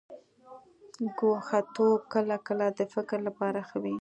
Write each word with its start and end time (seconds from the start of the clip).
ګوښه 1.19 1.59
توب 1.75 2.01
کله 2.13 2.35
کله 2.47 2.65
د 2.77 2.81
فکر 2.93 3.19
لپاره 3.27 3.59
ښه 3.69 3.77
وي. 3.83 3.95